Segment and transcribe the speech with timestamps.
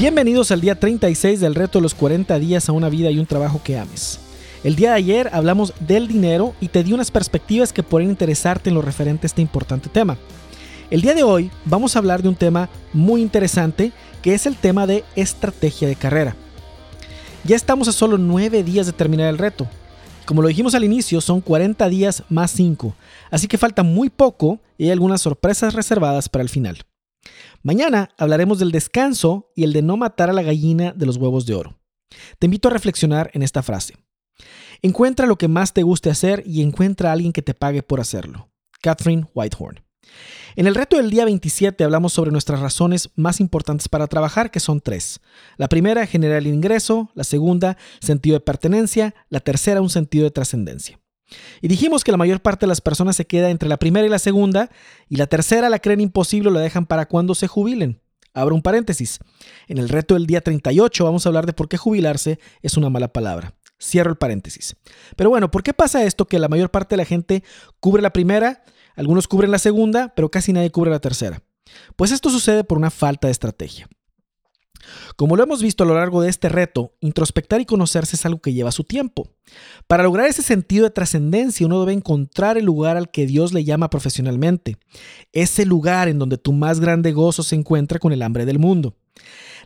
[0.00, 3.26] Bienvenidos al día 36 del reto de los 40 días a una vida y un
[3.26, 4.18] trabajo que ames.
[4.64, 8.70] El día de ayer hablamos del dinero y te di unas perspectivas que pueden interesarte
[8.70, 10.16] en lo referente a este importante tema.
[10.90, 13.92] El día de hoy vamos a hablar de un tema muy interesante
[14.22, 16.34] que es el tema de estrategia de carrera.
[17.44, 19.68] Ya estamos a solo 9 días de terminar el reto.
[20.24, 22.94] Como lo dijimos al inicio, son 40 días más 5,
[23.30, 26.86] así que falta muy poco y hay algunas sorpresas reservadas para el final.
[27.62, 31.46] Mañana hablaremos del descanso y el de no matar a la gallina de los huevos
[31.46, 31.78] de oro.
[32.38, 33.94] Te invito a reflexionar en esta frase.
[34.82, 38.00] Encuentra lo que más te guste hacer y encuentra a alguien que te pague por
[38.00, 38.50] hacerlo.
[38.80, 39.82] Catherine Whitehorn.
[40.56, 44.58] En el reto del día 27 hablamos sobre nuestras razones más importantes para trabajar, que
[44.58, 45.20] son tres.
[45.56, 50.30] La primera, generar el ingreso, la segunda, sentido de pertenencia, la tercera, un sentido de
[50.30, 50.98] trascendencia.
[51.60, 54.10] Y dijimos que la mayor parte de las personas se queda entre la primera y
[54.10, 54.70] la segunda,
[55.08, 58.00] y la tercera la creen imposible o la dejan para cuando se jubilen.
[58.32, 59.18] Abro un paréntesis.
[59.66, 62.90] En el reto del día 38 vamos a hablar de por qué jubilarse es una
[62.90, 63.54] mala palabra.
[63.82, 64.76] Cierro el paréntesis.
[65.16, 67.42] Pero bueno, ¿por qué pasa esto que la mayor parte de la gente
[67.80, 68.62] cubre la primera,
[68.94, 71.42] algunos cubren la segunda, pero casi nadie cubre la tercera?
[71.96, 73.88] Pues esto sucede por una falta de estrategia.
[75.16, 78.40] Como lo hemos visto a lo largo de este reto, introspectar y conocerse es algo
[78.40, 79.30] que lleva su tiempo.
[79.86, 83.64] Para lograr ese sentido de trascendencia, uno debe encontrar el lugar al que Dios le
[83.64, 84.76] llama profesionalmente,
[85.32, 88.96] ese lugar en donde tu más grande gozo se encuentra con el hambre del mundo.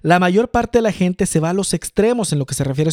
[0.03, 2.65] La mayor parte de la gente se va a los extremos en lo que se
[2.65, 2.91] refiere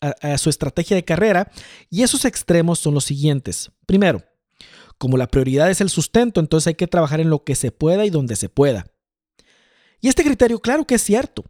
[0.00, 1.50] a su estrategia de carrera
[1.90, 3.70] y esos extremos son los siguientes.
[3.86, 4.22] Primero,
[4.96, 8.06] como la prioridad es el sustento, entonces hay que trabajar en lo que se pueda
[8.06, 8.86] y donde se pueda.
[10.00, 11.44] Y este criterio, claro que es cierto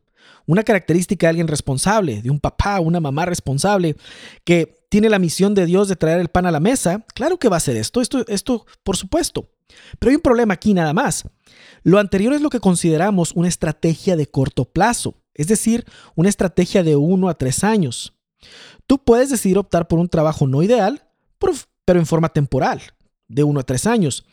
[0.47, 3.97] una característica de alguien responsable, de un papá, una mamá responsable,
[4.45, 7.49] que tiene la misión de Dios de traer el pan a la mesa, claro que
[7.49, 9.51] va a ser esto, esto, esto, por supuesto.
[9.99, 11.25] Pero hay un problema aquí nada más.
[11.83, 16.83] Lo anterior es lo que consideramos una estrategia de corto plazo, es decir, una estrategia
[16.83, 18.15] de uno a tres años.
[18.87, 21.09] Tú puedes decidir optar por un trabajo no ideal,
[21.85, 22.83] pero en forma temporal,
[23.29, 24.25] de uno a tres años.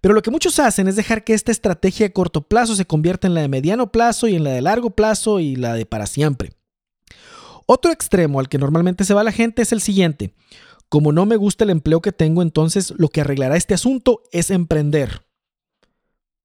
[0.00, 3.26] Pero lo que muchos hacen es dejar que esta estrategia de corto plazo se convierta
[3.26, 6.06] en la de mediano plazo y en la de largo plazo y la de para
[6.06, 6.52] siempre.
[7.66, 10.32] Otro extremo al que normalmente se va la gente es el siguiente.
[10.88, 14.50] Como no me gusta el empleo que tengo, entonces lo que arreglará este asunto es
[14.50, 15.26] emprender.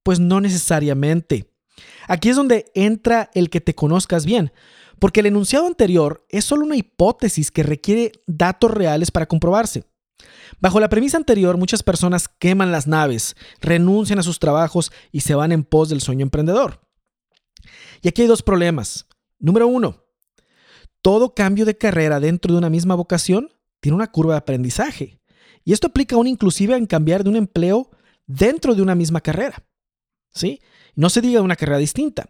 [0.04, 1.50] Pues no necesariamente.
[2.08, 4.52] Aquí es donde entra el que te conozcas bien,
[5.00, 9.86] porque el enunciado anterior es solo una hipótesis que requiere datos reales para comprobarse.
[10.60, 15.36] Bajo la premisa anterior, muchas personas queman las naves, renuncian a sus trabajos y se
[15.36, 16.82] van en pos del sueño emprendedor.
[18.02, 19.08] Y aquí hay dos problemas.
[19.40, 20.06] Número uno,
[21.02, 23.50] todo cambio de carrera dentro de una misma vocación
[23.82, 25.20] tiene una curva de aprendizaje.
[25.66, 27.90] Y esto aplica aún inclusive en cambiar de un empleo
[28.26, 29.66] dentro de una misma carrera.
[30.34, 30.62] ¿Sí?
[30.96, 32.30] No se diga una carrera distinta.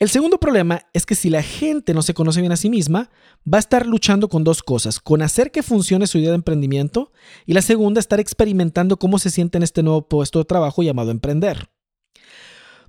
[0.00, 3.10] El segundo problema es que si la gente no se conoce bien a sí misma,
[3.46, 7.12] va a estar luchando con dos cosas, con hacer que funcione su idea de emprendimiento
[7.44, 11.10] y la segunda, estar experimentando cómo se siente en este nuevo puesto de trabajo llamado
[11.10, 11.68] emprender.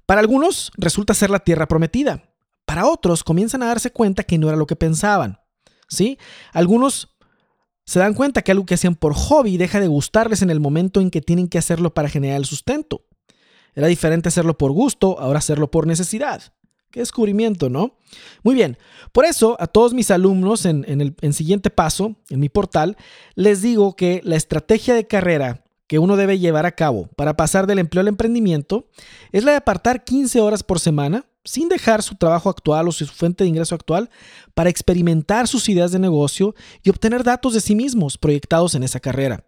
[0.05, 2.33] Para algunos resulta ser la tierra prometida,
[2.63, 5.37] para otros comienzan a darse cuenta que no era lo que pensaban.
[5.89, 6.17] ¿Sí?
[6.53, 7.17] Algunos
[7.85, 11.01] se dan cuenta que algo que hacían por hobby deja de gustarles en el momento
[11.01, 13.03] en que tienen que hacerlo para generar el sustento.
[13.75, 16.53] Era diferente hacerlo por gusto, ahora hacerlo por necesidad.
[16.91, 17.95] Qué descubrimiento, ¿no?
[18.43, 18.77] Muy bien,
[19.13, 22.97] por eso a todos mis alumnos en, el siguiente paso, en mi portal,
[23.35, 27.67] les digo que la estrategia de carrera que uno debe llevar a cabo para pasar
[27.67, 28.87] del empleo al emprendimiento
[29.31, 33.05] es la de apartar 15 horas por semana sin dejar su trabajo actual o su
[33.07, 34.09] fuente de ingreso actual
[34.53, 38.99] para experimentar sus ideas de negocio y obtener datos de sí mismos proyectados en esa
[38.99, 39.43] carrera.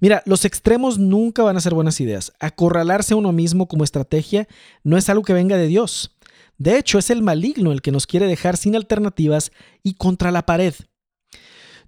[0.00, 2.32] Mira, los extremos nunca van a ser buenas ideas.
[2.40, 4.46] Acorralarse a uno mismo como estrategia
[4.82, 6.15] no es algo que venga de Dios.
[6.58, 9.52] De hecho, es el maligno el que nos quiere dejar sin alternativas
[9.82, 10.74] y contra la pared.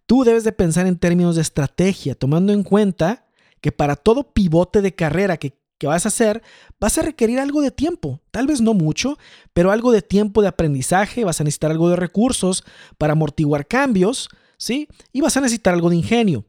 [0.07, 3.27] Tú debes de pensar en términos de estrategia, tomando en cuenta
[3.61, 6.43] que para todo pivote de carrera que, que, vas a hacer,
[6.81, 8.21] vas a requerir algo de tiempo.
[8.31, 9.19] Tal vez no mucho,
[9.53, 12.65] pero algo de tiempo de aprendizaje, vas a necesitar algo de recursos
[12.97, 14.89] para amortiguar cambios, ¿sí?
[15.13, 16.47] Y vas a necesitar algo de ingenio.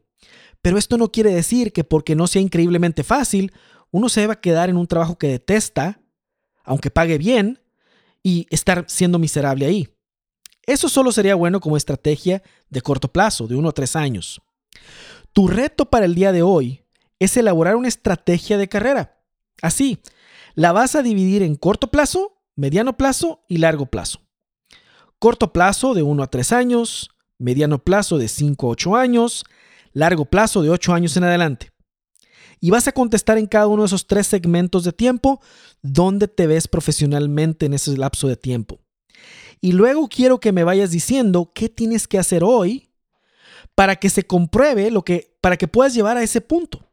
[0.62, 3.52] Pero esto no quiere decir que porque no sea increíblemente fácil,
[3.90, 6.00] uno se deba quedar en un trabajo que detesta,
[6.64, 7.60] aunque pague bien,
[8.22, 9.88] y estar siendo miserable ahí.
[10.66, 14.40] Eso solo sería bueno como estrategia de corto plazo, de uno a tres años.
[15.32, 16.84] Tu reto para el día de hoy
[17.18, 19.18] es elaborar una estrategia de carrera.
[19.62, 19.98] Así,
[20.54, 24.20] la vas a dividir en corto plazo, mediano plazo y largo plazo.
[25.18, 29.44] Corto plazo de 1 a 3 años, mediano plazo de 5 a 8 años,
[29.92, 31.69] largo plazo de 8 años en adelante
[32.60, 35.40] y vas a contestar en cada uno de esos tres segmentos de tiempo
[35.82, 38.80] dónde te ves profesionalmente en ese lapso de tiempo.
[39.60, 42.90] Y luego quiero que me vayas diciendo qué tienes que hacer hoy
[43.74, 46.86] para que se compruebe lo que, para que puedas llevar a ese punto,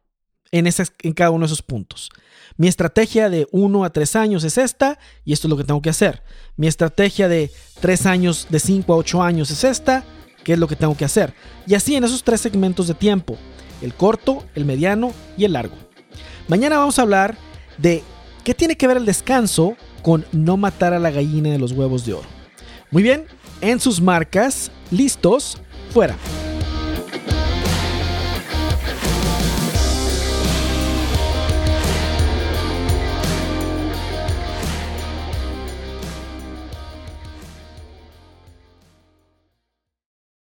[0.50, 2.10] en, cada uno de esos puntos.
[2.56, 5.82] Mi estrategia de 1 a 3 años es esta y esto es lo que tengo
[5.82, 6.22] que hacer.
[6.56, 7.50] Mi estrategia de
[7.80, 10.04] 3 años, de 5 a 8 años es esta,
[10.48, 11.34] que es lo que tengo que hacer.
[11.66, 13.36] Y así en esos tres segmentos de tiempo,
[13.82, 15.76] el corto, el mediano y el largo.
[16.48, 17.36] Mañana vamos a hablar
[17.76, 18.02] de
[18.44, 22.06] qué tiene que ver el descanso con no matar a la gallina de los huevos
[22.06, 22.28] de oro.
[22.90, 23.26] Muy bien,
[23.60, 25.58] en sus marcas, listos,
[25.92, 26.16] fuera.